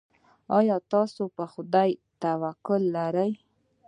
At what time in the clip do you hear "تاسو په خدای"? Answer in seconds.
0.93-1.89